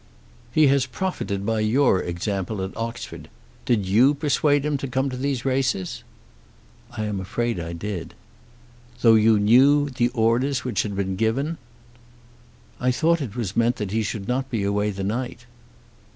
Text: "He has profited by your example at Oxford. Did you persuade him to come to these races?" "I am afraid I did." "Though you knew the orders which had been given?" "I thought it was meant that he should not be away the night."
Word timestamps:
"He 0.51 0.65
has 0.65 0.87
profited 0.87 1.45
by 1.45 1.59
your 1.59 2.01
example 2.01 2.63
at 2.63 2.75
Oxford. 2.75 3.29
Did 3.67 3.85
you 3.85 4.15
persuade 4.15 4.65
him 4.65 4.75
to 4.77 4.87
come 4.87 5.11
to 5.11 5.15
these 5.15 5.45
races?" 5.45 6.03
"I 6.97 7.03
am 7.05 7.19
afraid 7.19 7.59
I 7.59 7.73
did." 7.73 8.15
"Though 9.01 9.13
you 9.13 9.37
knew 9.39 9.91
the 9.91 10.07
orders 10.07 10.63
which 10.63 10.81
had 10.81 10.95
been 10.95 11.17
given?" 11.17 11.59
"I 12.79 12.89
thought 12.89 13.21
it 13.21 13.35
was 13.35 13.55
meant 13.55 13.75
that 13.75 13.91
he 13.91 14.01
should 14.01 14.27
not 14.27 14.49
be 14.49 14.63
away 14.63 14.89
the 14.89 15.03
night." 15.03 15.45